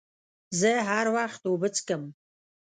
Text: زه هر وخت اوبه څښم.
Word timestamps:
زه 0.59 0.71
هر 0.89 1.05
وخت 1.15 1.41
اوبه 1.49 1.69
څښم. 1.75 2.03